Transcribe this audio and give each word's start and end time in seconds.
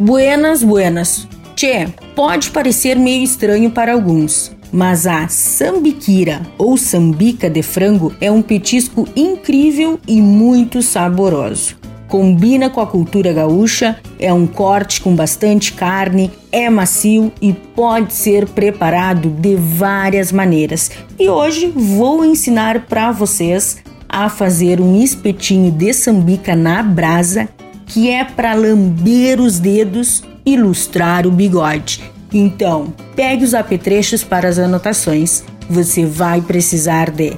Buenas, 0.00 0.62
buenas. 0.62 1.26
Tchê, 1.56 1.88
pode 2.14 2.50
parecer 2.52 2.96
meio 2.96 3.24
estranho 3.24 3.68
para 3.68 3.92
alguns, 3.92 4.52
mas 4.70 5.08
a 5.08 5.26
sambiquira 5.26 6.40
ou 6.56 6.76
sambica 6.76 7.50
de 7.50 7.62
frango 7.64 8.14
é 8.20 8.30
um 8.30 8.40
petisco 8.40 9.08
incrível 9.16 9.98
e 10.06 10.22
muito 10.22 10.82
saboroso. 10.82 11.76
Combina 12.06 12.70
com 12.70 12.80
a 12.80 12.86
cultura 12.86 13.32
gaúcha, 13.32 13.98
é 14.20 14.32
um 14.32 14.46
corte 14.46 15.00
com 15.00 15.16
bastante 15.16 15.72
carne, 15.72 16.30
é 16.52 16.70
macio 16.70 17.32
e 17.42 17.52
pode 17.52 18.14
ser 18.14 18.46
preparado 18.46 19.28
de 19.28 19.56
várias 19.56 20.30
maneiras. 20.30 20.92
E 21.18 21.28
hoje 21.28 21.72
vou 21.74 22.24
ensinar 22.24 22.86
para 22.86 23.10
vocês 23.10 23.78
a 24.08 24.28
fazer 24.28 24.80
um 24.80 25.02
espetinho 25.02 25.72
de 25.72 25.92
sambica 25.92 26.54
na 26.54 26.84
brasa, 26.84 27.48
que 27.88 28.10
é 28.10 28.24
para 28.24 28.54
lamber 28.54 29.40
os 29.40 29.58
dedos 29.58 30.22
e 30.44 30.56
lustrar 30.56 31.26
o 31.26 31.30
bigode. 31.30 32.00
Então, 32.32 32.92
pegue 33.16 33.44
os 33.44 33.54
apetrechos 33.54 34.22
para 34.22 34.48
as 34.48 34.58
anotações. 34.58 35.42
Você 35.68 36.04
vai 36.04 36.40
precisar 36.40 37.10
de 37.10 37.32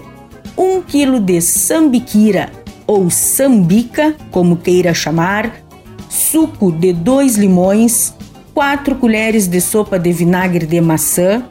1 0.56 0.82
kg 0.82 1.20
de 1.20 1.40
sambiquira 1.40 2.50
ou 2.86 3.08
sambica, 3.08 4.14
como 4.30 4.56
queira 4.56 4.92
chamar, 4.92 5.62
suco 6.08 6.72
de 6.72 6.92
dois 6.92 7.36
limões, 7.36 8.12
4 8.52 8.96
colheres 8.96 9.46
de 9.46 9.60
sopa 9.60 9.98
de 9.98 10.12
vinagre 10.12 10.66
de 10.66 10.80
maçã, 10.80 11.44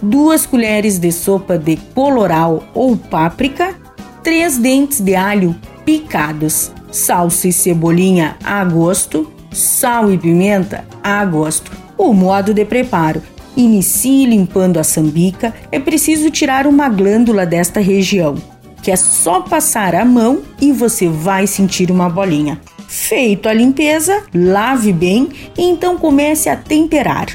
2 0.00 0.46
colheres 0.46 0.98
de 0.98 1.10
sopa 1.10 1.58
de 1.58 1.76
coloral 1.94 2.62
ou 2.74 2.96
páprica, 2.96 3.74
3 4.22 4.58
dentes 4.58 5.00
de 5.00 5.16
alho 5.16 5.54
picados, 5.84 6.70
salsa 6.94 7.48
e 7.48 7.52
cebolinha 7.52 8.36
a 8.42 8.64
gosto, 8.64 9.30
sal 9.52 10.12
e 10.12 10.16
pimenta 10.16 10.84
a 11.02 11.24
gosto. 11.24 11.72
O 11.98 12.12
modo 12.12 12.54
de 12.54 12.64
preparo: 12.64 13.20
inicie 13.56 14.26
limpando 14.26 14.78
a 14.78 14.84
sambica. 14.84 15.52
É 15.72 15.80
preciso 15.80 16.30
tirar 16.30 16.66
uma 16.66 16.88
glândula 16.88 17.44
desta 17.44 17.80
região, 17.80 18.36
que 18.80 18.90
é 18.90 18.96
só 18.96 19.40
passar 19.40 19.94
a 19.94 20.04
mão 20.04 20.42
e 20.60 20.72
você 20.72 21.08
vai 21.08 21.46
sentir 21.46 21.90
uma 21.90 22.08
bolinha. 22.08 22.60
Feito 22.86 23.48
a 23.48 23.52
limpeza, 23.52 24.22
lave 24.32 24.92
bem 24.92 25.28
e 25.58 25.62
então 25.62 25.98
comece 25.98 26.48
a 26.48 26.56
temperar. 26.56 27.26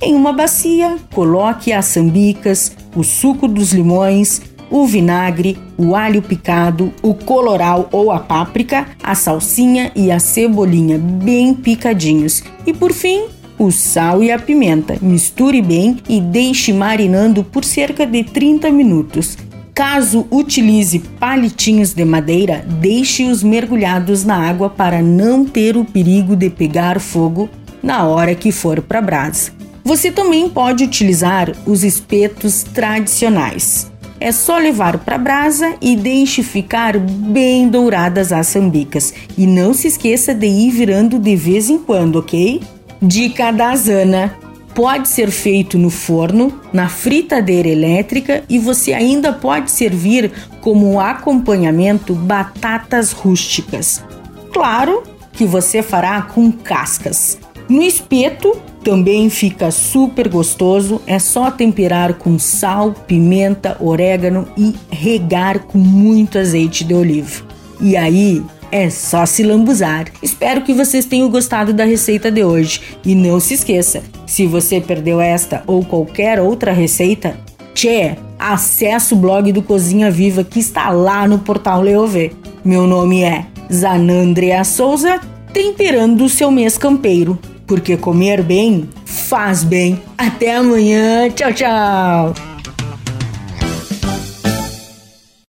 Em 0.00 0.14
uma 0.14 0.32
bacia, 0.32 0.96
coloque 1.12 1.72
as 1.72 1.86
sambicas, 1.86 2.76
o 2.94 3.02
suco 3.02 3.48
dos 3.48 3.72
limões, 3.72 4.42
o 4.70 4.86
vinagre, 4.86 5.58
o 5.76 5.94
alho 5.94 6.22
picado, 6.22 6.92
o 7.02 7.14
coloral 7.14 7.88
ou 7.92 8.10
a 8.10 8.20
páprica, 8.20 8.86
a 9.02 9.14
salsinha 9.14 9.92
e 9.94 10.10
a 10.10 10.18
cebolinha 10.18 10.98
bem 10.98 11.54
picadinhos. 11.54 12.42
E 12.66 12.72
por 12.72 12.92
fim, 12.92 13.26
o 13.58 13.70
sal 13.70 14.22
e 14.22 14.30
a 14.30 14.38
pimenta. 14.38 14.96
Misture 15.02 15.60
bem 15.60 15.98
e 16.08 16.20
deixe 16.20 16.72
marinando 16.72 17.42
por 17.42 17.64
cerca 17.64 18.06
de 18.06 18.22
30 18.22 18.70
minutos. 18.70 19.36
Caso 19.74 20.26
utilize 20.30 20.98
palitinhos 21.20 21.94
de 21.94 22.04
madeira, 22.04 22.64
deixe-os 22.80 23.42
mergulhados 23.42 24.24
na 24.24 24.36
água 24.36 24.68
para 24.68 25.00
não 25.00 25.44
ter 25.44 25.76
o 25.76 25.84
perigo 25.84 26.34
de 26.34 26.50
pegar 26.50 26.98
fogo 26.98 27.48
na 27.82 28.04
hora 28.04 28.34
que 28.34 28.50
for 28.50 28.82
para 28.82 29.00
brasa. 29.00 29.52
Você 29.84 30.10
também 30.10 30.48
pode 30.48 30.84
utilizar 30.84 31.52
os 31.64 31.84
espetos 31.84 32.62
tradicionais. 32.62 33.90
É 34.20 34.32
só 34.32 34.58
levar 34.58 34.98
para 34.98 35.14
a 35.14 35.18
brasa 35.18 35.76
e 35.80 35.94
deixe 35.94 36.42
ficar 36.42 36.98
bem 36.98 37.68
douradas 37.68 38.32
as 38.32 38.48
sambicas. 38.48 39.14
E 39.36 39.46
não 39.46 39.72
se 39.72 39.88
esqueça 39.88 40.34
de 40.34 40.46
ir 40.46 40.70
virando 40.70 41.18
de 41.18 41.36
vez 41.36 41.70
em 41.70 41.78
quando, 41.78 42.16
ok? 42.16 42.60
Dica 43.00 43.52
da 43.52 43.76
Zana: 43.76 44.36
pode 44.74 45.08
ser 45.08 45.30
feito 45.30 45.78
no 45.78 45.90
forno, 45.90 46.60
na 46.72 46.88
fritadeira 46.88 47.68
elétrica 47.68 48.44
e 48.48 48.58
você 48.58 48.92
ainda 48.92 49.32
pode 49.32 49.70
servir 49.70 50.32
como 50.60 51.00
acompanhamento 51.00 52.14
batatas 52.14 53.12
rústicas. 53.12 54.04
Claro 54.52 55.02
que 55.32 55.44
você 55.44 55.82
fará 55.82 56.22
com 56.22 56.50
cascas. 56.50 57.38
No 57.68 57.82
espeto 57.82 58.56
também 58.82 59.28
fica 59.28 59.70
super 59.70 60.28
gostoso, 60.28 61.00
é 61.06 61.18
só 61.18 61.50
temperar 61.50 62.14
com 62.14 62.38
sal, 62.38 62.92
pimenta, 62.92 63.76
orégano 63.80 64.46
e 64.56 64.74
regar 64.90 65.60
com 65.60 65.78
muito 65.78 66.38
azeite 66.38 66.84
de 66.84 66.94
oliva. 66.94 67.44
E 67.80 67.96
aí 67.96 68.42
é 68.70 68.90
só 68.90 69.24
se 69.26 69.42
lambuzar. 69.42 70.06
Espero 70.22 70.62
que 70.62 70.72
vocês 70.72 71.04
tenham 71.04 71.30
gostado 71.30 71.72
da 71.72 71.84
receita 71.84 72.30
de 72.30 72.44
hoje. 72.44 72.80
E 73.04 73.14
não 73.14 73.40
se 73.40 73.54
esqueça, 73.54 74.02
se 74.26 74.46
você 74.46 74.80
perdeu 74.80 75.20
esta 75.20 75.62
ou 75.66 75.84
qualquer 75.84 76.40
outra 76.40 76.72
receita, 76.72 77.38
tchê, 77.74 78.16
acesse 78.38 79.14
o 79.14 79.16
blog 79.16 79.52
do 79.52 79.62
Cozinha 79.62 80.10
Viva 80.10 80.44
que 80.44 80.60
está 80.60 80.90
lá 80.90 81.26
no 81.26 81.38
portal 81.38 81.82
Leovê. 81.82 82.32
Meu 82.64 82.86
nome 82.86 83.22
é 83.22 83.46
Zanandrea 83.72 84.64
Souza, 84.64 85.20
temperando 85.52 86.24
o 86.24 86.28
seu 86.28 86.50
mês 86.50 86.76
campeiro 86.76 87.38
porque 87.68 87.96
comer 87.96 88.42
bem 88.42 88.88
faz 89.04 89.62
bem. 89.62 90.02
Até 90.16 90.56
amanhã. 90.56 91.30
Tchau, 91.30 91.52
tchau. 91.52 92.57